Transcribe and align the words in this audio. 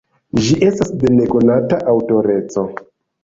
Ĝi 0.45 0.55
estas 0.67 0.89
de 1.03 1.11
nekonata 1.17 1.79
aŭtoreco. 1.93 2.65